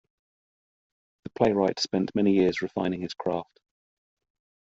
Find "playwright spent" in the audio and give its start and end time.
1.29-2.15